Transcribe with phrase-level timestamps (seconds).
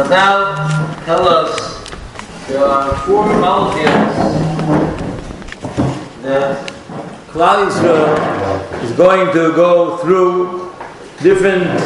[0.00, 1.90] Chazal tell us
[2.48, 4.16] there are four molecules
[6.22, 6.72] that
[7.28, 10.72] Klal Yisrael is going to go through
[11.22, 11.78] different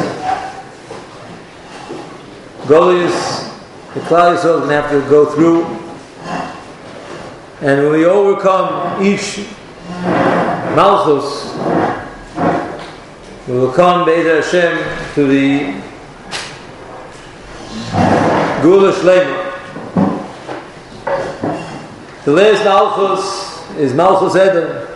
[2.69, 3.11] gullies.
[3.93, 5.65] The Klal Yisrael is going to have to go through,
[7.67, 9.45] and when we overcome each
[10.73, 11.53] malchus,
[13.45, 15.94] we will come Be'ez Hashem to the
[18.65, 19.53] Geula Shlema.
[22.23, 24.87] The last Malchus is Malchus Edom.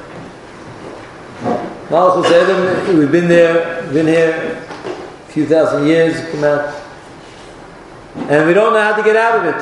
[1.92, 6.74] Malchus Edom, we've been there, been here a few thousand years, come out.
[8.16, 9.62] And we don't know how to get out of it.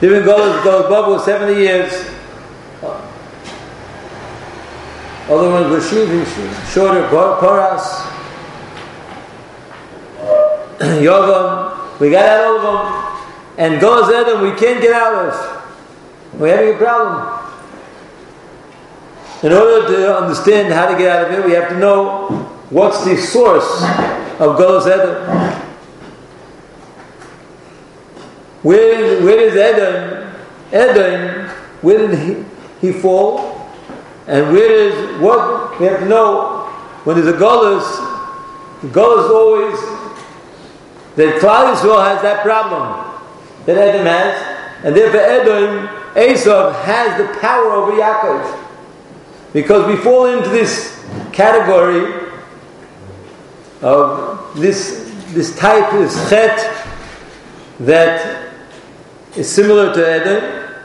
[0.00, 1.92] Different goes, goes bubble 70 years.
[5.28, 8.04] Other ones were shorter, Poras,
[11.04, 11.69] Yovam,
[12.00, 16.40] we got out of them, and Golas Edom we can't get out of.
[16.40, 17.40] We're having a problem.
[19.42, 22.28] In order to understand how to get out of it, we have to know
[22.70, 23.82] what's the source
[24.40, 25.60] of Golas Edom.
[28.62, 30.34] Where, where is Edom?
[30.72, 31.48] Edom,
[31.82, 32.44] where did he,
[32.80, 33.70] he fall?
[34.26, 36.66] And where is what we have to know
[37.04, 37.82] when there's a Golas,
[38.92, 39.99] Golas always
[41.16, 43.06] that Klal Yisrael has that problem
[43.66, 48.66] that Edom has, and therefore Edom, Esav has the power over Yaakov.
[49.52, 52.30] Because we fall into this category
[53.82, 56.86] of this, this type, this chet,
[57.80, 58.52] that
[59.36, 60.44] is similar to Edom,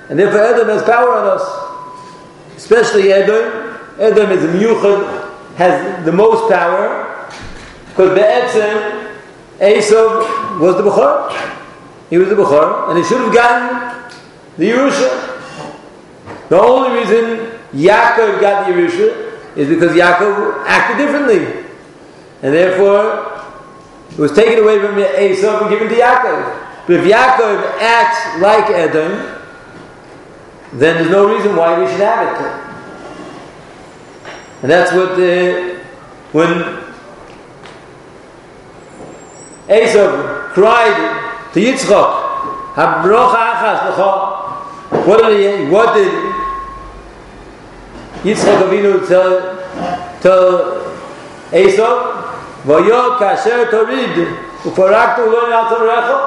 [0.10, 2.58] and therefore Edom has power on us.
[2.58, 3.78] Especially Edom.
[4.00, 7.30] Edom is a miyuchad, has the most power,
[7.90, 9.05] because Be'etzem,
[9.60, 11.32] Esav was the Bukhar.
[12.10, 14.14] He was the Bukhar, and he should have gotten
[14.58, 15.32] the Yerusha.
[16.50, 21.64] The only reason Yaakov got the Yerusha is because Yaakov acted differently.
[22.42, 23.44] And therefore,
[24.12, 26.62] it was taken away from Esav and given to Yaakov.
[26.88, 29.42] But if Yaakov acts like Edom,
[30.74, 32.66] then there's no reason why we should have it.
[34.62, 35.80] And that's what the,
[36.32, 36.85] when
[39.68, 40.98] Esav cried
[41.54, 42.12] to Yitzchak,
[42.76, 46.12] "Habrocha achas lecha." What did he, what did
[48.24, 49.58] Yitzchak Avinu tell
[50.22, 50.82] tell
[51.52, 52.24] Esav?
[52.66, 54.16] Vayo kasher torid
[54.64, 56.18] ufaraktu lo yatzarecha.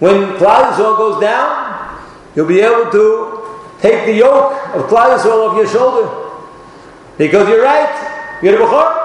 [0.00, 2.00] When Klal Yisrael goes down,
[2.34, 3.40] you'll be able to
[3.80, 6.08] take the yoke of Klal Yisrael off your shoulder.
[7.18, 8.99] Because you're right, you're the Bechor.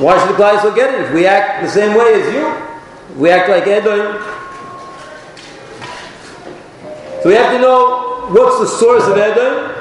[0.00, 1.00] Why should the Klal get it?
[1.02, 4.16] If we act the same way as you, we act like Edom.
[7.22, 9.76] So we have to know what's the source of Edom,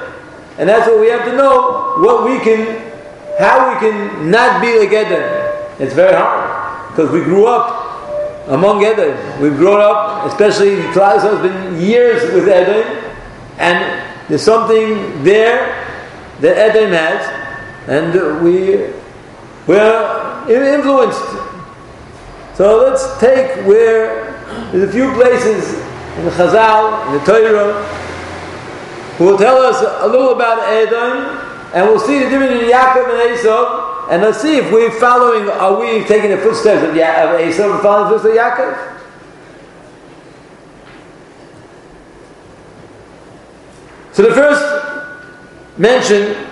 [0.58, 2.91] and that's what we have to know what we can,
[3.40, 5.24] how we can not be like Edom.
[5.79, 9.41] It's very hard because we grew up among Edom.
[9.41, 12.85] We've grown up, especially Klal has been years with Edom,
[13.58, 15.81] and there's something there
[16.41, 18.91] that Edom has, and we
[19.69, 21.22] we're influenced.
[22.56, 24.34] So let's take where
[24.72, 25.75] there's a few places
[26.18, 27.84] in the Chazal, in the Torah,
[29.18, 31.38] who will tell us a little about Edom,
[31.75, 35.47] and we'll see the difference in Yaakov and Esau, and let's see if we're following,
[35.47, 38.96] are we taking the footsteps of, ya- of Esau and following the footsteps of Yaakov?
[44.13, 46.48] So the first mention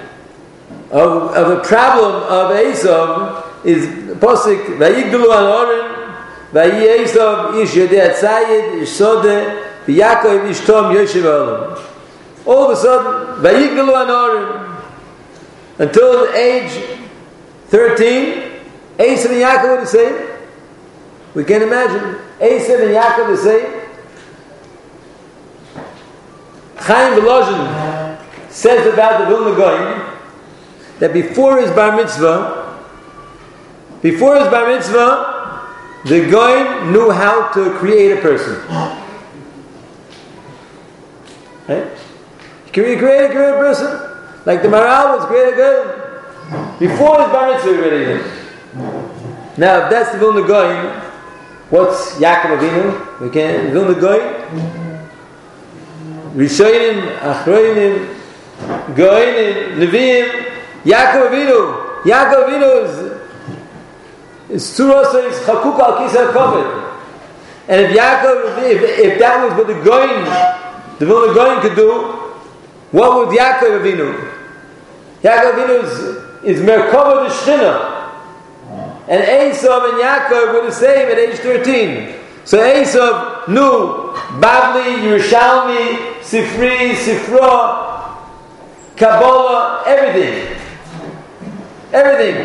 [0.92, 6.16] of, of a problem of Esav is posik vayigdulu an oren
[6.54, 11.84] vayi Esav ish yodei atzayid ish sode v'Yakov ish tom yoshev olam.
[12.46, 14.78] All of a sudden, vayigdulu an oren
[15.80, 16.72] until age
[17.68, 18.62] 13,
[18.98, 20.28] Esav and Yaakov are the same.
[21.36, 23.74] We can imagine Esav and Yaakov the same.
[26.78, 28.18] Chaim Volozhin
[28.50, 30.17] says about the Vilna Gaon
[31.00, 32.80] that before his bar mitzvah,
[34.02, 35.36] before his bar mitzvah,
[36.06, 38.56] the guy knew how to create a person.
[41.68, 41.88] Right?
[42.72, 43.88] Can you create a great person?
[44.46, 46.04] Like the Maharal was created good.
[46.80, 48.32] Before his bar mitzvah, already did.
[49.58, 51.02] Now, if that's the Vilna Gaon,
[51.70, 53.22] what's Yaakov Avinu?
[53.22, 54.88] We can Vilna Gaon.
[56.36, 58.16] Rishonim, Achroinim,
[58.96, 60.47] Goyim, Nevi'im,
[60.88, 63.18] Yaakov Avinu, Yaakov Avinu is
[64.50, 66.88] is Surah says Chakuk al Kisa Kovet.
[67.68, 70.24] And if Yaakov, if, if that was what the Goin,
[71.00, 71.92] the Vilna Goin could do,
[72.92, 74.32] what would Yaakov Avinu?
[75.22, 77.94] Yaakov Avinu is, is Merkava the Shechina.
[79.10, 82.16] And Esav and Yaakov were the same at age 13.
[82.46, 88.16] So Esav knew Bavli, Yerushalmi, Sifri, Sifra,
[88.96, 90.58] Kabbalah, everything.
[91.94, 92.36] Everything.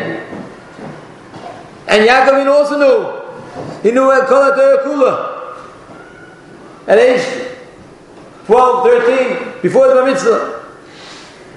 [1.87, 3.23] And Yaakov also knew.
[3.83, 5.33] He knew Kol Kula.
[6.87, 7.49] At age
[8.45, 10.63] 12, 13, before the mitzvah.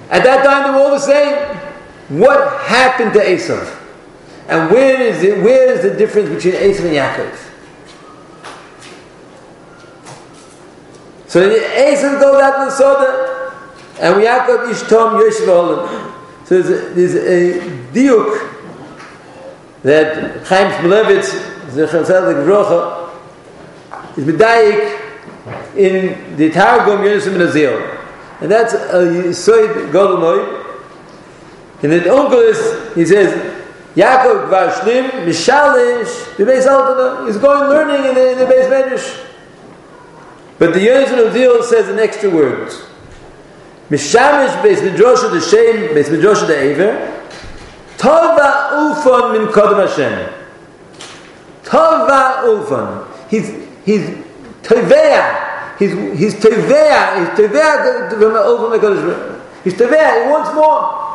[0.09, 1.35] At that time they were all the same.
[2.19, 3.75] What happened to Esav?
[4.47, 7.47] And where is it, where is the difference between Esav and Yaakov?
[11.27, 13.53] So Esav goes out to the Soda,
[13.99, 16.06] and Yaakov Ishtom Yoshev Olam.
[16.47, 17.59] So there's a, there's a
[17.91, 18.53] diuk
[19.83, 21.27] that Chaim Shmulevitz,
[21.71, 27.99] Zechar Tzaddik Vrocha, is medayik in the Targum Yonah Ben Azil.
[28.39, 30.63] And that's a Yisoid Godel
[31.83, 33.33] And the uncle is, he says,
[33.95, 39.25] Yaakov Vashlim Mishalish the base Altana is going learning in the, in the base Medrash.
[40.59, 42.71] But the Yonah of Zil says an extra word.
[43.89, 47.13] Midrash the Shem base Midrash the Aver.
[47.97, 50.33] Tova Ufon min Kodem Hashem.
[51.63, 53.29] Tova Ufon.
[53.29, 53.47] He's
[53.85, 54.09] he's
[54.61, 55.77] Tovea.
[55.79, 57.19] He's he's Tovea.
[57.19, 60.23] He's Tovea from the He's Tovea.
[60.23, 61.07] He wants more.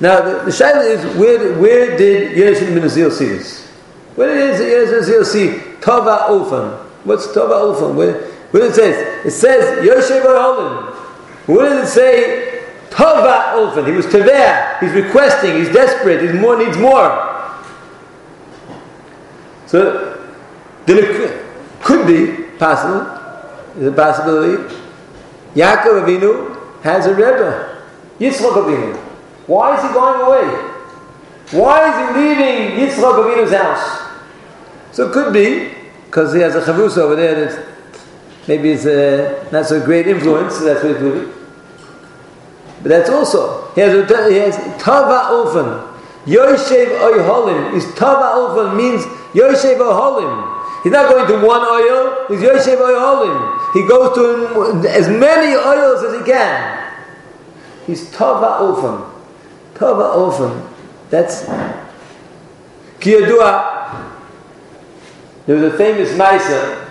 [0.00, 3.66] Now, the, the shaila is where, where did Yeshua ben Azil see this?
[4.14, 5.48] Where did Yeshua ben Azil see
[5.80, 6.78] Tova Ulfan?
[7.04, 7.94] What's Tova Ulfan?
[7.94, 8.20] Where,
[8.52, 9.26] where it says?
[9.26, 10.97] It says Yoshev Oholim.
[11.48, 13.86] Where does it say Tova Ulfan?
[13.86, 14.80] He was Teveh.
[14.80, 15.56] He's requesting.
[15.56, 16.20] He's desperate.
[16.20, 17.08] He more, needs more.
[19.66, 20.28] So,
[20.84, 21.42] then it
[21.80, 23.00] could be possible.
[23.78, 24.62] Is a possibility.
[25.54, 27.82] Yaakov Avinu has a Rebbe.
[28.20, 28.96] Yitzchak Avinu.
[29.46, 30.74] Why is he going away?
[31.52, 34.06] Why is he leaving Yitzchak Avinu's house?
[34.92, 35.74] So it could be
[36.04, 37.66] because he has a chavrusa over there that
[38.46, 41.37] maybe it's a, uh, not so great influence, so that's what he's moving.
[42.82, 43.92] But that's also, he has,
[44.30, 45.94] he has Tava Ulfan.
[46.26, 50.82] Yoshev Oyholim is Tava Ulfan means Yoshev Oyholim.
[50.82, 53.72] He's not going to one oil, he's Yoshev Oyholim.
[53.72, 56.94] He goes to as many oils as he can.
[57.86, 59.18] He's Tava Ulfan.
[59.78, 60.68] Tava Ofen.
[61.08, 61.44] That's
[62.98, 64.12] Kiyadua.
[65.46, 66.86] There was a famous Maisa.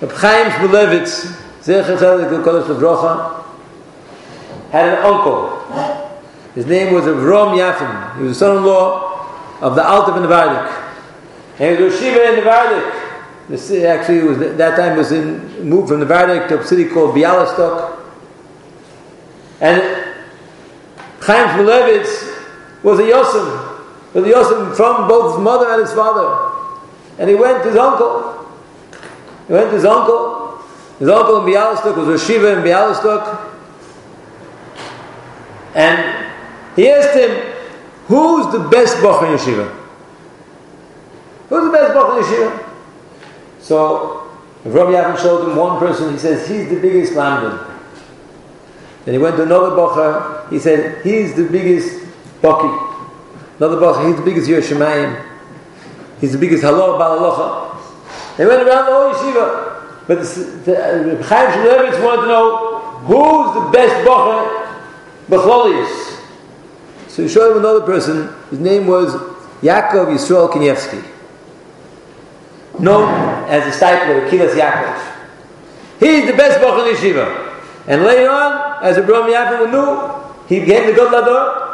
[0.00, 1.26] Reb Chaim Shmulevitz,
[1.62, 3.43] Zecher Tzadik Kodesh Levrocha,
[4.74, 5.50] had an uncle.
[6.56, 8.16] His name was Avrom Yafin.
[8.16, 10.66] He was the son-in-law of the Alta ben Nevardik.
[11.60, 13.02] And he was Shiva in Nevardik.
[13.50, 16.88] The city actually was that time was in moved from the Nevardik to a city
[16.88, 18.00] called Bialystok.
[19.60, 19.80] And
[21.20, 26.50] Chaim Shmulevitz was a Yosem, was a Yosem from both his mother and his father.
[27.20, 28.50] And he went to his uncle.
[29.46, 30.58] He went to his uncle.
[30.98, 33.53] His uncle in Bialystok was a Shiva in Bialystok.
[35.74, 36.32] And
[36.76, 37.52] he asked him,
[38.06, 39.70] Who's the best Bach in Yeshiva?
[41.48, 42.70] Who's the best Bach in Yeshiva?
[43.60, 44.30] So,
[44.64, 47.74] Rabbi Yavin showed him one person, he says, He's the biggest Lamdan.
[49.04, 52.02] Then he went to another Bacha, he said, he's the biggest
[52.40, 52.92] Baki.
[53.58, 55.30] Another Bacha, he's the biggest Yerushalayim.
[56.20, 58.36] He's the biggest Halal Balalacha.
[58.38, 60.06] They went around the whole yeshiva.
[60.06, 64.53] But the, the, uh, Chaim Shmulevitz wanted to know who's the best Bacha
[65.28, 66.20] Bachlolius.
[67.08, 68.34] So he showed him another person.
[68.50, 69.14] His name was
[69.62, 71.04] Yaakov Yisrael Kanievsky.
[72.78, 73.08] Known
[73.48, 75.12] as the Steipler, Kilas Yaakov.
[76.00, 77.52] He's the best Bacha yeshiva.
[77.86, 81.64] And later on, as Abraham Yaakov knew, he gave the God Lador.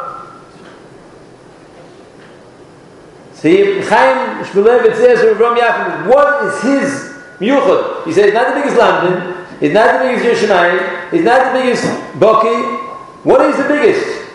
[3.33, 8.05] See, Chaim Shmulevitz says to Abraham Yaakov, what is his miyuchad?
[8.05, 11.83] He says, not the biggest Lamdan, he's not the biggest Yerushalayim, he's not the biggest
[12.19, 12.80] Boki.
[13.23, 14.29] What is the biggest?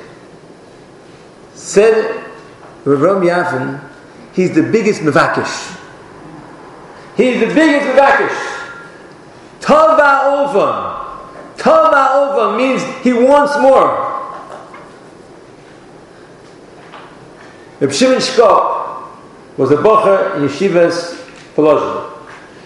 [1.55, 2.25] Said
[2.83, 3.91] Abraham Yafin,
[4.33, 5.77] he's the biggest Mevakish.
[7.17, 8.57] He's the biggest Mevakish.
[9.61, 11.57] Tava Ovan.
[11.57, 14.07] Tava Ova means he wants more.
[17.81, 19.09] Reb Shimon Shkop
[19.57, 21.17] was a bocher in yeshivas
[21.57, 22.13] Volozhin.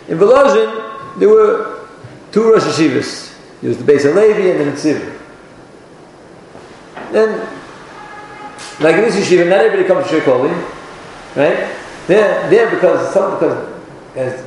[0.09, 1.87] In Volozhin, there were
[2.31, 3.35] two Rosh Yeshivas.
[3.61, 5.20] There was the Beis Halevi and the Netziv.
[7.13, 7.41] Then,
[8.81, 10.51] like in this yeshiva, not everybody comes to Shekoli.
[11.37, 11.77] right?
[12.07, 13.81] There, there because some because
[14.17, 14.45] as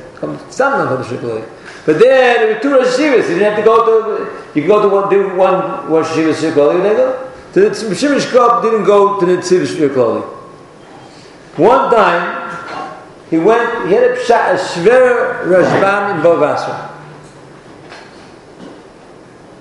[0.54, 1.48] some of the Shikoli.
[1.86, 2.98] But there, there were two Rosh.
[2.98, 4.32] You didn't have to go to.
[4.54, 6.76] You can go to one, do one Rosh Hashiva Shikoli.
[6.76, 7.30] You didn't go.
[7.52, 10.22] To the Shimon Shkop didn't go to the Tziv Shikoli.
[11.56, 12.90] One time,
[13.30, 13.88] he went.
[13.88, 16.90] He had a, pshat, a shver Rashbam in Bava Basra.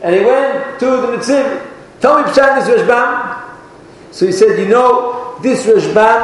[0.01, 1.72] And he went to the Netziv.
[2.03, 3.55] Tell me Pshat this Rashbam.
[4.11, 6.19] So he said, you know, this Rashbam,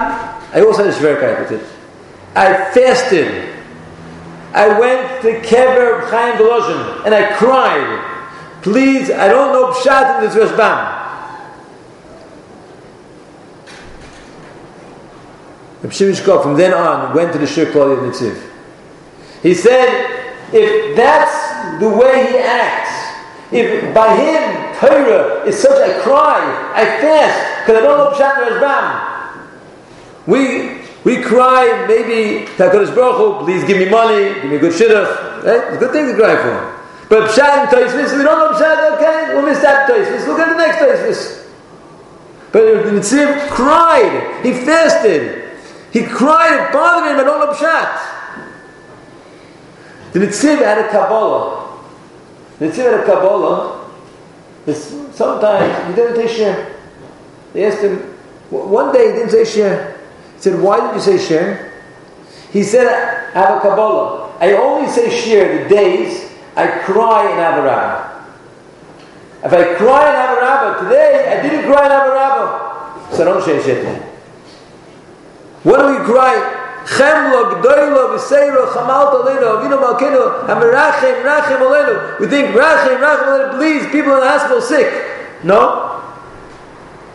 [0.54, 1.66] I also had a shver with it.
[2.36, 3.56] I fasted
[4.54, 8.62] I went to Kever Chaim Volozhin and I cried.
[8.62, 10.98] Please, I don't know Pshat in this Rashbam.
[15.82, 18.38] Reb from then on went to the Shir of Netziv.
[19.42, 26.00] He said, if that's the way he acts, if by him Torah is such a
[26.02, 26.40] cry,
[26.74, 28.86] I fast because I don't know Pshat Rashbam.
[30.26, 35.44] We we cry, maybe, Takarish Baruch please give me money, give me good shidduch.
[35.44, 35.68] Right?
[35.68, 36.76] It's a good thing to cry for.
[37.10, 40.28] But Pshat and Taisvis, we don't know Pshat, okay, we'll miss that Taisvis.
[40.28, 41.48] Look at the next Taisvis.
[42.52, 45.58] But the Netziv cried, he fasted.
[45.92, 48.18] He cried, it bothered him, I don't know Pshat.
[50.14, 51.80] The Netziv had a Kabbalah.
[52.60, 53.79] The Netziv had a Kabbalah.
[54.76, 56.76] Sometimes he didn't say share.
[57.54, 57.98] They asked him,
[58.50, 60.00] one day he didn't say share.
[60.36, 61.74] He said, Why did you say share?
[62.52, 64.36] He said, I have a Kabbalah.
[64.40, 68.24] I only say share the days I cry in Avarabba.
[69.44, 73.14] If I cry in Avarabba today, I didn't cry in Avarabba.
[73.16, 73.96] So don't say share.
[75.64, 76.59] What do we cry?
[76.90, 82.20] Chemlo, Gdoilo, Viseiro, Chamalta, Leno, Avino Malkino, Hamirachem, Rachem, Olenu.
[82.20, 84.92] We think, Rachem, Rachem, Olenu, please, people in the hospital sick.
[85.44, 86.02] No?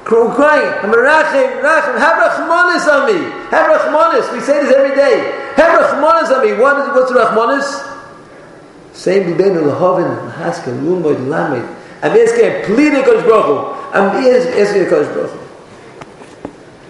[0.04, 3.30] crying, Rachim, Rachim, have Rachmanis on me.
[3.50, 4.32] Have Rachmanis.
[4.32, 5.52] We say this every day.
[5.56, 6.52] Have Rachmanis on me.
[6.52, 7.90] What is, what's Rachmanis?
[8.94, 11.68] Same Bibenu, Lahavin, Haskell, Lumoid, Lamed.
[12.00, 13.90] I'm asking, pleading Kodesh Baruch Hu.
[13.92, 15.44] I'm asking Kodesh Baruch Hu.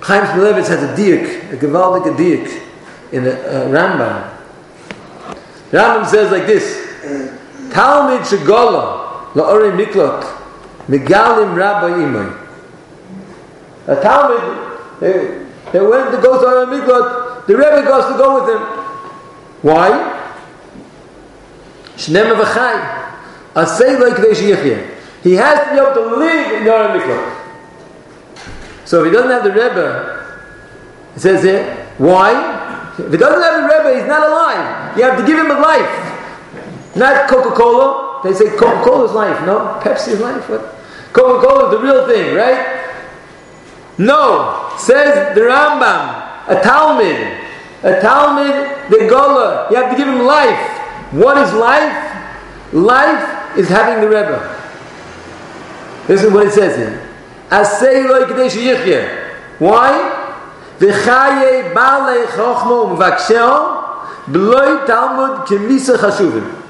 [0.02, 2.73] Chaim Shmulevitz has a diak, a gewaldige diak,
[3.12, 4.30] in the uh, Rambam.
[5.70, 6.84] Rambam says like this,
[7.72, 10.22] Talmud Shagola, La'ore Miklot,
[10.86, 12.40] Megalim Rabbi Imoy.
[13.86, 18.54] A Talmud, they, went to go to Aram Miklot, the Rebbe goes to go with
[18.54, 18.62] him.
[19.62, 19.90] Why?
[21.96, 23.02] Shnem v'chai.
[23.54, 27.40] Asay lo yikvei He has to be able to live in Aram Miklot.
[28.84, 30.24] So if he doesn't have the Rebbe,
[31.16, 32.53] it says here, why?
[32.98, 34.96] If he doesn't have the Rebbe, he's not alive.
[34.96, 36.96] You have to give him a life.
[36.96, 38.20] Not Coca-Cola.
[38.22, 39.44] They say Coca-Cola is life.
[39.44, 40.48] No, Pepsi is life.
[40.48, 40.76] What?
[41.12, 42.82] Coca-Cola is the real thing, right?
[43.98, 47.16] No, says the Rambam, a Talmud,
[47.82, 49.68] a Talmud, the Gola.
[49.70, 51.12] You have to give him life.
[51.12, 52.72] What is life?
[52.72, 54.50] Life is having the Rebbe.
[56.06, 57.00] This is what it says here.
[59.58, 60.13] Why?
[60.78, 63.84] V'chaye ba'alei chochmo umvaksheo
[64.28, 66.62] b'loi Talmud kemisa chashuvim.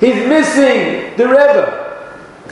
[0.00, 1.64] He's missing the Rebbe.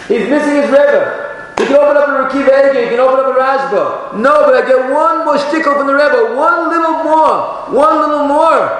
[0.06, 1.54] He's missing his Rebbe.
[1.58, 4.16] You can open up a Reb Akiva Eiger, you can open up a Rashba.
[4.16, 8.26] No, but I get one more shtickle from the Rebbe, one little more, one little
[8.26, 8.70] more.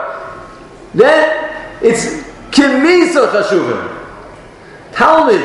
[0.95, 1.51] Then
[1.83, 3.97] it's Kimisa Chashuvim.
[4.93, 5.43] Talmud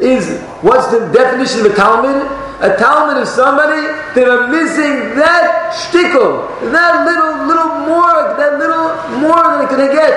[0.00, 2.43] is, what's the definition of a Talmud?
[2.64, 3.84] A Talmud is somebody
[4.16, 8.88] that are missing that shtickle, that little, little more, that little
[9.20, 10.16] more than they can get.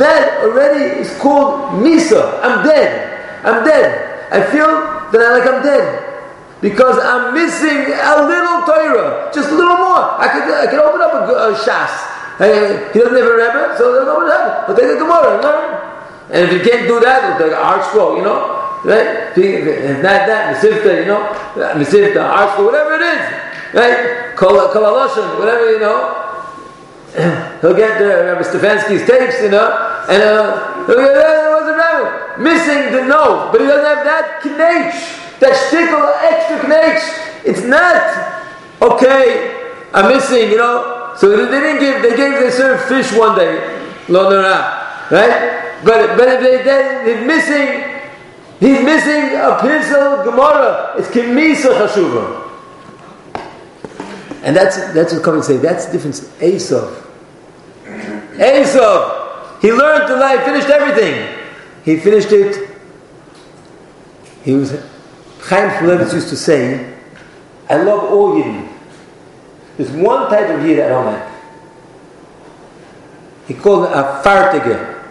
[0.00, 2.40] That already is called Misa.
[2.40, 3.44] I'm dead.
[3.44, 4.32] I'm dead.
[4.32, 4.64] I feel
[5.12, 6.00] that I like I'm dead.
[6.64, 10.16] Because I'm missing a little Torah, just a little more.
[10.16, 11.92] I could, I could open up a, a Shas.
[12.96, 14.64] He doesn't have a Rebbe, so there's nobody Rebbe.
[14.66, 15.68] But take a Gemara and learn.
[16.32, 18.53] And if you can't do that, we'll take an ArtScroll, you know?
[18.84, 19.36] Right?
[20.02, 21.32] Not that, Mesivta, you know?
[21.74, 23.22] Mesivta, ArtScroll, whatever it is.
[23.74, 24.36] Right?
[24.36, 26.20] Kol whatever, you know?
[27.60, 30.04] He'll get uh, Rabbi Stefanski's tapes, you know?
[30.08, 31.44] And uh, he'll get, uh,
[32.38, 37.44] missing the no, but he doesn't have that knech, that shtickle extra knech.
[37.44, 38.02] It's not
[38.82, 39.72] okay.
[39.92, 41.12] I'm missing, you know.
[41.16, 42.02] So they didn't give.
[42.02, 42.40] They gave.
[42.40, 43.54] They served fish one day,
[44.08, 44.30] lo
[45.10, 45.80] right?
[45.84, 47.93] But but if they they're missing.
[48.64, 50.94] He's missing a pencil Gemara.
[50.96, 52.50] It's Kimisa Chashuva.
[54.42, 55.58] And that's that's what coming say.
[55.58, 56.20] That's the difference.
[56.40, 57.04] Esav.
[57.84, 59.60] Esav.
[59.60, 61.44] He learned the lie, finished everything.
[61.84, 62.70] He finished it.
[64.44, 64.70] He was
[65.42, 66.90] Chaim Shmulevitz used to say,
[67.68, 68.66] "I love all Yidden,
[69.76, 71.28] There's one type of Yid I don't like.
[73.46, 75.02] He called it a fartige.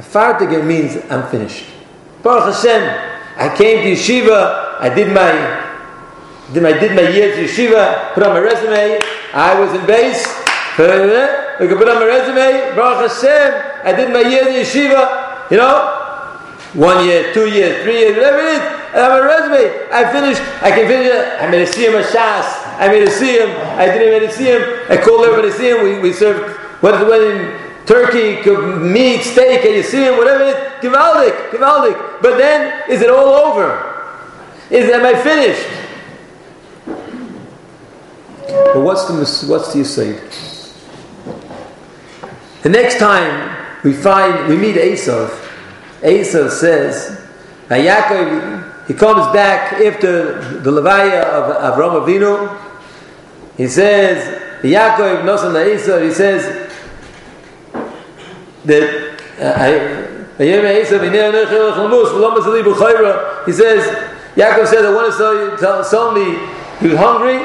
[0.00, 1.77] A fartige means I'm finished.
[2.22, 2.82] Baruch Hashem,
[3.36, 5.66] I came to yeshiva, I did my
[6.52, 8.98] did my did my years yeshiva, put on my resume,
[9.34, 10.26] I was in base,
[11.60, 15.98] we could put on my resume, Baruch Hashem, I did my years yeshiva, you know,
[16.74, 19.88] one year, two years, three years, whatever it is, and I'm a resume.
[19.92, 21.42] I finished, I can finish it.
[21.42, 22.44] I made a him a shas.
[22.78, 23.50] I made a him.
[23.78, 24.62] I didn't make a him.
[24.88, 25.84] I called everybody to see him.
[25.84, 27.67] We, we served, what is the wedding?
[27.88, 28.36] Turkey,
[28.80, 30.84] meat, steak, and you see him, whatever it is.
[30.84, 32.20] Givaldic, Givaldic.
[32.20, 34.12] But then, is it all over?
[34.68, 35.66] Is am I finished?
[38.46, 40.20] But what's the what's the aside?
[42.62, 45.30] The next time we find we meet Esav,
[46.04, 47.18] Asa says,
[47.70, 52.54] Yaakov, he comes back after the Levaya of Avram Avinu.
[53.56, 56.67] He says, Yaakov Nosan Asa, he says
[58.68, 60.52] that uh, he
[63.52, 63.82] says,
[64.36, 66.38] Yaakov says, I want to tell you, tell, tell me
[66.78, 67.40] he was hungry.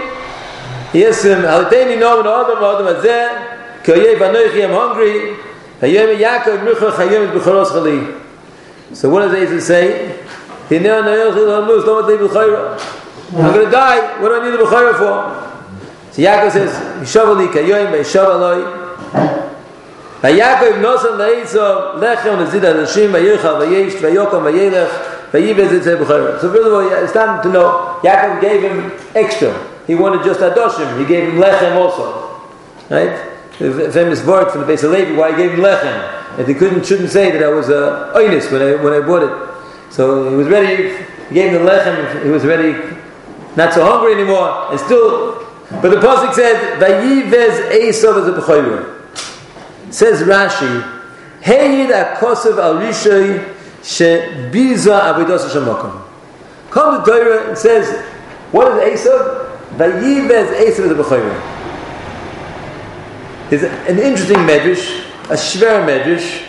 [0.92, 5.36] He asked him, Haliteni no and Adam Adam Azeh, Koyev I'm hungry.
[8.94, 10.20] So what does Asa say?
[10.70, 11.03] I'm going
[13.65, 14.00] to die.
[14.22, 15.13] What do I need the Bechayra for?
[16.13, 17.92] So Yaakov says, Yishavali kayoim
[20.30, 26.39] Yaakov nosan la'isa lechem v'zid ha'nashim v'yircha v'yesh v'yokom v'yelech v'yibez etzeh Bechayra.
[26.39, 29.53] So first of all, it's time to know, Yaakov gave him extra.
[29.88, 31.00] He wanted just Adoshim.
[31.00, 32.39] He gave him lechem also.
[32.89, 33.30] Right?
[33.60, 36.53] The famous word from the base of Levi, why he gave him lechem and he
[36.53, 39.94] couldn't shouldn't say that I was a uh, when I when I bought it.
[39.94, 40.96] So he was ready.
[41.30, 42.24] He gave him the lechem.
[42.24, 42.74] He was ready,
[43.56, 45.46] not so hungry anymore, and still.
[45.82, 49.02] But the pasuk said, "Vayivez Esav as a b'chayru."
[49.94, 50.84] Says Rashi,
[51.42, 53.53] "Heyid akosav al rishay
[53.84, 56.01] shebiza avodas shemakom."
[56.72, 57.88] Come to Torah and says,
[58.51, 59.50] "What is Esav?
[59.77, 61.36] Vayivez Esav as a b'chayru."
[63.51, 66.44] Is an interesting medrash a Shver Medrash,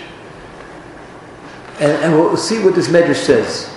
[1.79, 3.71] and, and we'll see what this Medrash says.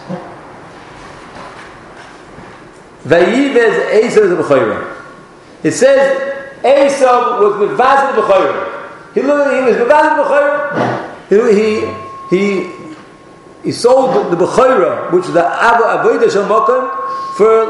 [3.04, 4.96] Vayivez Esav the B'chayra.
[5.64, 8.67] It says Esav was Mevazid B'chayra.
[9.18, 10.62] He looked, he was Mevazid B'chayra.
[12.30, 12.70] He, he,
[13.64, 16.46] he sold the, B'chayra, which is the Avodah Shal
[17.36, 17.66] for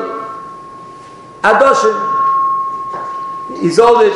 [1.44, 1.96] Adoshim.
[3.62, 4.14] He sold it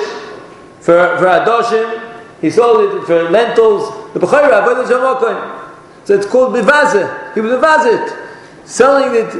[0.81, 4.11] for, for Adoshim, he sold it for lentils.
[4.11, 6.05] The Bechayra, Avodah Shamakoin.
[6.05, 7.33] So it's called Bivazah.
[7.33, 8.11] He was Bivazit.
[8.65, 9.31] Selling it.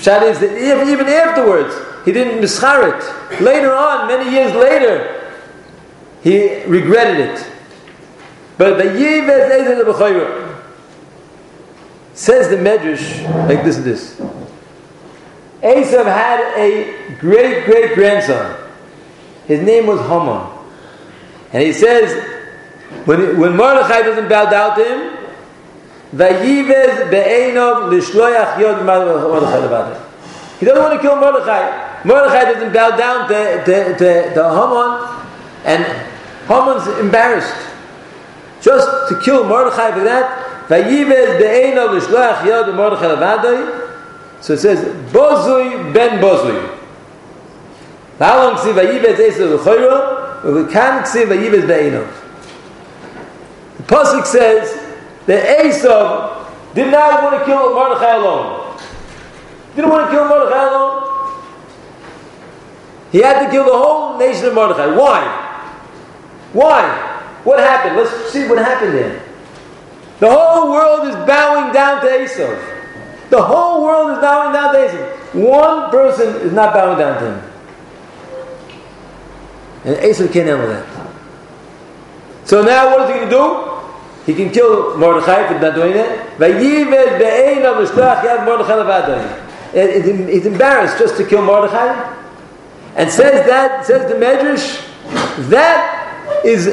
[0.00, 1.74] Shad is that even afterwards,
[2.06, 3.40] he didn't mischar it.
[3.42, 5.16] Later on, many years later,
[6.28, 7.50] he regretted it.
[8.58, 8.78] But.
[12.14, 14.20] Says the Medrash, like this and this.
[15.62, 18.56] Esav had a great great grandson.
[19.46, 20.46] His name was Haman.
[21.52, 22.12] And he says,
[23.06, 25.18] when, when Mordechai doesn't bow down to him,
[26.14, 30.04] Vayivez be'enov lishloyach yod Mordechai
[30.58, 32.02] He doesn't want to kill Mordechai.
[32.04, 35.24] Mordechai doesn't bow down to, to, to, to Haman,
[35.64, 36.07] and
[36.48, 37.54] Haman's embarrassed.
[38.60, 45.92] Just to kill Mordechai for that, Vayivez be'enov lishloyach yod Mordechai So it says, Bozui
[45.94, 46.76] ben Bozui.
[48.18, 49.64] How long ksiv vayivez
[50.42, 52.06] but we can't ksiv vayivez be'enov.
[53.78, 58.78] The Pasuk says that Esav did not want to kill Mordechai alone.
[59.74, 61.04] Didn't want to kill Mordechai alone.
[63.12, 64.94] He had to kill the whole nation of Mordechai.
[64.94, 65.47] Why?
[66.52, 67.18] Why?
[67.44, 67.96] What happened?
[67.96, 69.22] Let's see what happened there.
[70.20, 72.58] The whole world is bowing down to Esav.
[73.30, 75.34] The whole world is bowing down to Esav.
[75.34, 77.50] One person is not bowing down to him.
[79.84, 80.86] And Esav can't handle that.
[82.44, 83.78] So now what is he going to do?
[84.26, 86.38] He can kill Mordechai for not doing it.
[86.38, 86.60] Yad
[90.30, 92.14] He's embarrassed just to kill Mordechai.
[92.96, 94.84] And says that, says the Medrash,
[95.48, 95.97] that
[96.44, 96.68] is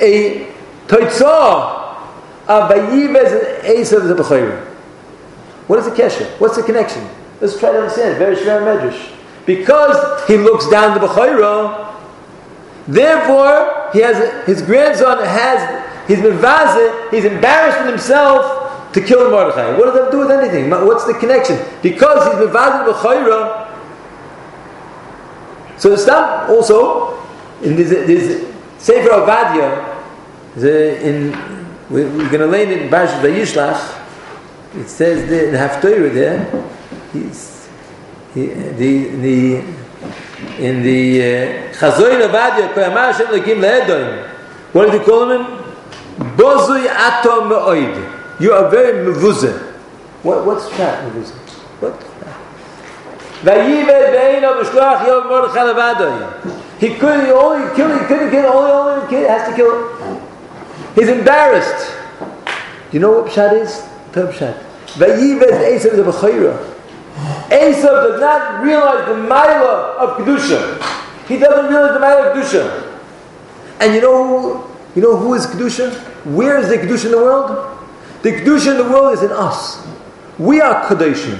[0.00, 0.52] a
[0.86, 1.80] toitzah
[2.48, 4.66] of Vayived Esav Zebachayim.
[5.66, 6.26] What is the kesher?
[6.40, 7.08] What's the connection?
[7.40, 8.18] Let's try to understand.
[8.18, 9.16] Very shver Medrash.
[9.46, 11.90] Because he looks down the Bechayra,
[12.90, 16.32] Therefore, he has his grandson has he's been
[17.10, 19.76] he's embarrassed with himself to kill the Mordechai.
[19.76, 20.70] What does that do with anything?
[20.70, 21.58] What's the connection?
[21.82, 23.68] Because he's been vazit b'chayra,
[25.78, 27.22] So the Stam also,
[27.62, 28.49] in this
[28.80, 30.00] Sefer Avadia,
[30.56, 31.32] in,
[31.90, 34.00] we, we're going to learn it in Parashat Vayishlach,
[34.74, 36.70] it says there, in Haftorah there,
[37.12, 37.68] he's,
[38.32, 39.56] he, the, the,
[40.58, 44.28] in the uh, Chazoin Avadia, Koyamar Hashem Lekim Le'edoim,
[44.72, 45.44] what did he call him?
[46.36, 48.40] Bozui Atom Me'oid.
[48.40, 49.60] You are very mevuzah.
[50.22, 51.36] What, what's that, mevuzah?
[51.80, 52.00] What?
[53.42, 56.69] Vayived be'eno b'shloach yom mordechai levadoi.
[56.80, 60.20] He could he only kill he couldn't kill only only kid has to kill.
[60.94, 61.94] He's embarrassed.
[62.90, 63.86] Do you know what pshat is?
[64.12, 64.58] Pshat.
[64.96, 66.56] Vayived Esav b'chayra.
[67.50, 71.28] Esav does not realize the mila of kedusha.
[71.28, 72.98] He doesn't realize the mila of kedusha.
[73.78, 74.64] And you know who,
[74.96, 75.92] you know who is kedusha?
[76.24, 77.78] Where is the kedusha in the world?
[78.22, 79.86] The kedusha in the world is in us.
[80.38, 81.36] We are kedushim.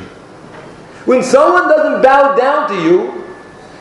[1.06, 3.24] When someone doesn't bow down to you,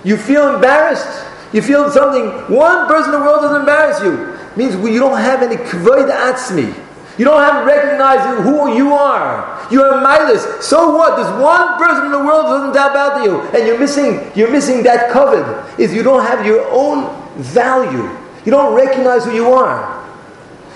[0.06, 1.26] you feel embarrassed.
[1.54, 2.30] You feel something.
[2.54, 4.34] One person in the world doesn't embarrass you.
[4.34, 6.76] It means you don't have any kvoid atzmi.
[7.18, 9.68] You don't have recognizing who you are.
[9.70, 10.62] You are milas.
[10.62, 11.18] So what?
[11.18, 14.32] There's one person in the world who doesn't bow to you, and you're missing.
[14.36, 15.44] You're missing that covet.
[15.80, 18.08] Is you don't have your own value.
[18.46, 20.00] You don't recognize who you are.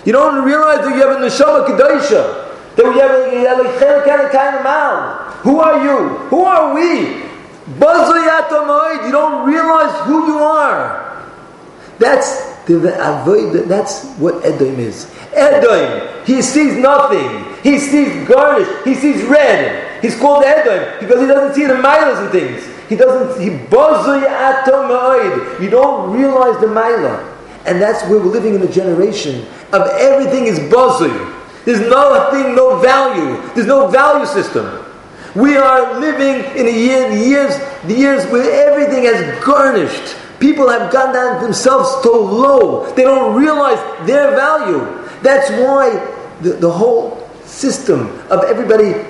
[0.06, 2.76] You don't realize that you have a neshama kedosha.
[2.76, 5.34] That we have a, you have a kind of mouth.
[5.44, 6.18] Who are you?
[6.28, 7.23] Who are we?
[7.68, 11.24] You don't realize who you are.
[12.00, 13.68] That's the avoid.
[13.70, 15.10] That's what Edom is.
[15.34, 16.26] Edom.
[16.26, 17.46] He sees nothing.
[17.64, 18.68] He sees garnish.
[18.84, 20.02] He sees red.
[20.02, 22.68] He's called Edom because he doesn't see the milas and things.
[22.90, 23.42] He doesn't.
[23.42, 23.50] He
[25.64, 27.34] You don't realize the milah,
[27.66, 31.16] and that's where we're living in a generation of everything is buzzing.
[31.66, 33.42] There's no thing, no value.
[33.54, 34.83] There's no value system.
[35.36, 37.58] We are living in a year, years,
[37.90, 40.16] years where everything has garnished.
[40.40, 42.92] People have gone down themselves so low.
[42.94, 44.80] They don't realize their value.
[45.24, 45.90] That's why
[46.42, 49.08] the, the whole system of everybody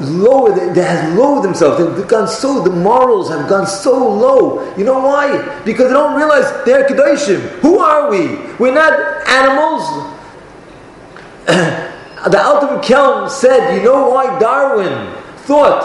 [0.00, 1.96] lower, they, has lowered themselves.
[1.96, 4.74] They've gone so, the morals have gone so low.
[4.76, 5.62] You know why?
[5.64, 6.80] Because they don't realize they're.
[7.60, 8.36] Who are we?
[8.58, 8.92] We're not
[9.28, 9.82] animals.
[11.46, 15.19] the Alter Kelm said, you know why Darwin
[15.50, 15.82] thought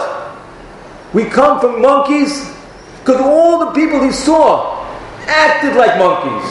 [1.12, 2.54] we come from monkeys?
[3.00, 4.86] Because all the people he saw
[5.26, 6.46] acted like monkeys.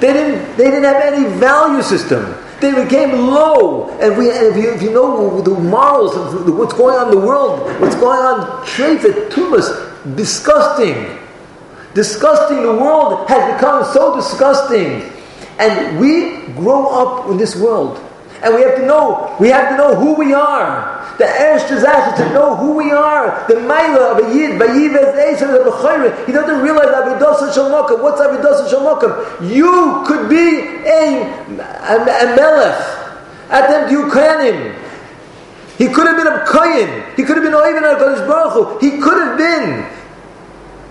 [0.00, 2.36] They didn't, they didn't have any value system.
[2.60, 3.88] They became low.
[4.00, 7.18] And, we, and if, you, if you know the morals of what's going on in
[7.18, 11.18] the world, what's going on, Trefet, Tumas, disgusting.
[11.94, 12.62] Disgusting.
[12.62, 15.10] The world has become so disgusting.
[15.58, 17.98] And we grow up in this world.
[18.44, 21.00] And we have to know, we have to know who we are.
[21.16, 23.48] The Eresh Tazach to know who we are.
[23.48, 28.02] The Maila of a Yid, Bayivez Eisha of a He doesn't realize Avidosa Shalmokam.
[28.02, 29.54] What's Avidosa Shalmokam?
[29.54, 31.24] You could be a,
[31.88, 33.00] a, a Melech.
[33.48, 34.74] At them you him.
[35.78, 37.16] He could have been a Koyin.
[37.16, 38.78] He could have been Oivin HaKadosh Baruch Hu.
[38.78, 39.86] He could have been.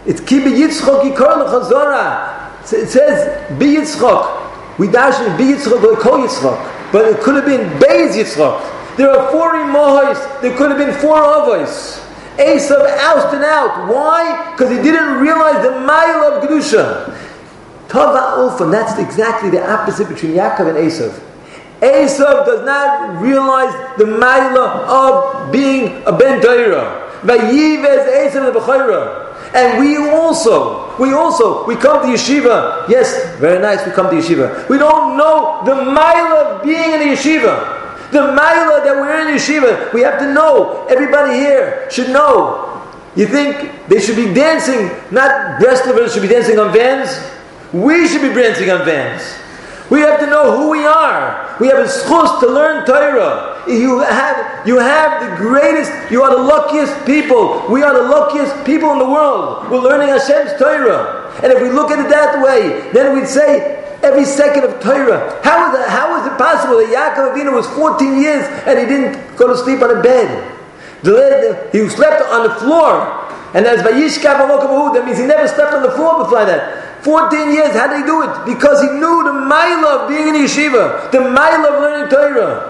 [0.07, 2.51] It's Kibi Yitzchok Yikor L'Chazora.
[2.73, 4.79] It says, Be Yitzchok.
[4.79, 6.82] We dash in Be Yitzchok, Kol Yitzchok.
[6.93, 8.95] But it could have been Beis Yitzchok.
[8.95, 10.41] There are four Imohos.
[10.41, 11.99] There could have been four Avos.
[12.37, 13.91] Esav ousted out.
[13.91, 14.51] Why?
[14.51, 17.09] Because he didn't realize the mile of Kedusha.
[17.89, 21.19] Tava Ulfa, that's exactly the opposite between Yaakov and Esav.
[21.81, 26.59] Esav does not realize the mile of being a Ben the
[29.53, 32.87] And we also, we also, we come to yeshiva.
[32.89, 34.67] Yes, very nice, we come to yeshiva.
[34.69, 37.81] We don't know the mile of being in a yeshiva.
[38.11, 40.85] The Maila that we're in yeshiva, we have to know.
[40.87, 42.81] Everybody here should know.
[43.15, 47.09] You think they should be dancing, not Breslovers should be dancing on vans?
[47.73, 49.23] We should be dancing on vans.
[49.93, 51.55] We have to know who we are.
[51.59, 53.61] We have a schus to learn Torah.
[53.67, 57.63] You have, you have the greatest, you are the luckiest people.
[57.69, 59.69] We are the luckiest people in the world.
[59.69, 61.29] We're learning Hashem's Torah.
[61.43, 65.39] And if we look at it that way, then we'd say, every second of Torah.
[65.43, 68.87] How is, it, how is it possible that Yaakov Avinu was 14 years and he
[68.87, 70.25] didn't go to sleep on a bed?
[71.71, 73.29] He slept on the floor.
[73.53, 76.82] And as Vayishkav that means he never slept on the floor before that.
[77.03, 78.45] 14 years, how did he do it?
[78.45, 82.69] Because he knew the mile of being in yeshiva, the mile of learning Torah.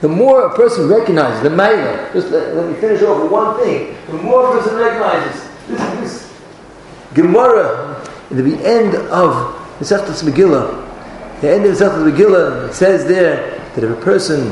[0.00, 3.56] The more a person recognizes the mile, just let, let, me finish off with one
[3.60, 3.96] thing.
[4.06, 6.40] The more a person recognizes this, this
[7.14, 11.40] Gemara, in the end of the Mesechtas Megillah.
[11.40, 14.50] The end of the Mesechtas Megillah says there that if a person,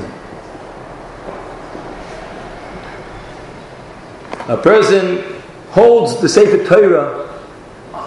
[4.48, 7.26] a person holds the Sefer Torah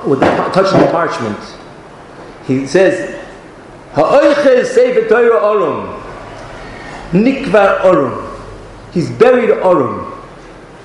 [0.05, 1.39] with touching the parchment.
[2.45, 3.15] He says,
[3.93, 6.01] Ha'oiches Sefer Torah Orum,
[7.11, 8.25] Nikvar Orum.
[8.91, 10.17] He's buried Orum.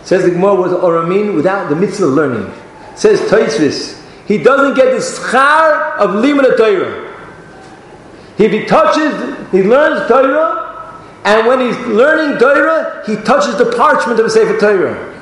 [0.05, 2.53] Says the Gemara was Oramin without the mitzvah learning.
[2.95, 7.11] Says Taisvis, he doesn't get the schar of limud Torah.
[8.37, 14.27] He touches, he learns Torah, and when he's learning Torah, he touches the parchment of
[14.27, 15.13] the Sefer Torah.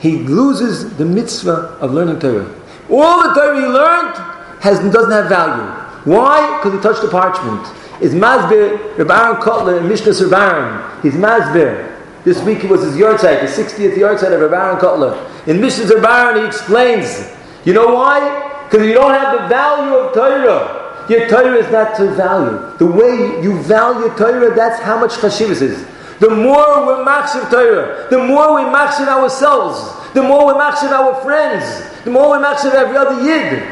[0.00, 2.57] He loses the mitzvah of learning Torah.
[2.90, 4.16] All the Torah he learned
[4.60, 5.64] has, doesn't have value.
[6.04, 6.58] Why?
[6.58, 7.66] Because he touched the parchment.
[8.00, 11.96] Is Masbir, Reb Aaron Kotler, Mishnah Sir He's Masbir.
[12.24, 15.46] This week it was his yahrzeit, the 60th yahrzeit of Reb Aaron Kotler.
[15.46, 17.30] In Mishnah Sir he explains,
[17.64, 18.64] you know why?
[18.64, 21.06] Because you don't have the value of Torah.
[21.08, 22.76] Your Torah is not to value.
[22.78, 25.86] The way you value Torah, that's how much chashivas is.
[26.20, 31.22] The more we machshav Torah, the more we machshav ourselves, the more we machshav our
[31.22, 31.64] friends,
[32.08, 33.62] the more we machshav every other yid.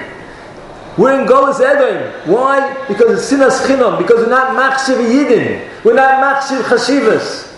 [0.99, 2.31] We're in Golas Edom.
[2.31, 2.87] Why?
[2.87, 3.97] Because it's sinas chinam.
[3.97, 5.67] Because we're not machshav yidin.
[5.83, 7.55] We're not machshav chashivas.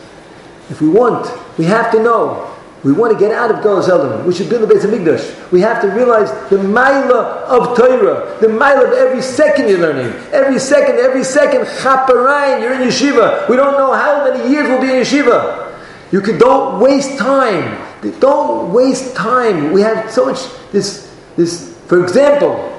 [0.70, 1.26] If we want,
[1.58, 4.24] we have to know we want to get out of Golas Elam.
[4.24, 5.50] We should build a Beis Hamikdash.
[5.50, 10.12] We have to realize the maila of Torah, the maila of every second you're learning.
[10.32, 13.48] Every second, every second, chaparain, you're in yeshiva.
[13.48, 15.74] We don't know how many years we'll be in yeshiva.
[16.12, 17.87] You can, don't waste time.
[18.20, 19.72] Don't waste time.
[19.72, 20.40] We have so much,
[20.72, 22.74] this, this, for example,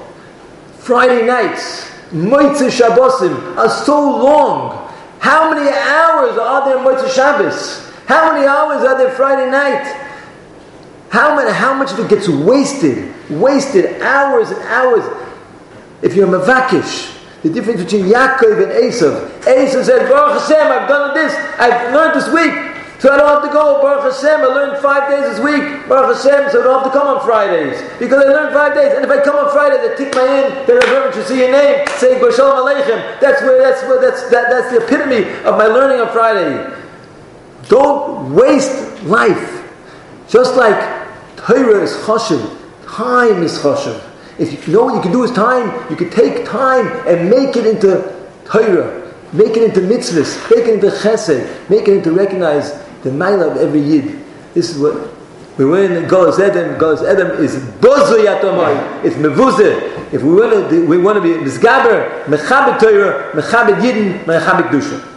[0.78, 4.92] Friday nights, Moitzah Shabbosim are so long.
[5.20, 7.90] How many hours are there in Moitzah Shabbos?
[8.06, 10.06] How many hours are there Friday night?
[11.10, 13.12] How, many, how much of it gets wasted?
[13.28, 15.04] Wasted hours and hours.
[16.02, 19.28] If you're Mavakish, the difference between Yaakov and Esav.
[19.40, 23.42] Esav said, Baruch Hashem, I've done this, I've learned this week, so I don't have
[23.42, 23.82] to go.
[23.82, 25.88] Baruch Hashem, I learned five days this week.
[25.88, 27.80] Baruch Hashem, so I don't have to come on Fridays.
[27.98, 28.94] Because I learned five days.
[28.94, 31.52] And if I come on Friday, they take my in, they remember to see your
[31.52, 33.20] name, say Shalom Aleichem.
[33.20, 36.76] That's where, that's where, that's, that, that's the epitome of my learning on Friday.
[37.68, 39.60] Don't waste life.
[40.28, 40.78] Just like
[41.36, 44.00] Torah is choshev, time is choshev.
[44.38, 47.56] If you know what you can do with time, you can take time and make
[47.56, 52.72] it into Torah, make it into mitzvahs, make it into chesed, make it into recognize
[53.02, 54.20] the mile of every yid.
[54.54, 55.10] This is what
[55.58, 56.78] we win in Golas Edom.
[56.78, 59.04] Golas Edom is bozu yatomai.
[59.04, 60.12] It's mevuzeh.
[60.12, 65.09] If we want to, we want to be misgaber, mechabed Torah, mechabed yidin, mechabed dusha.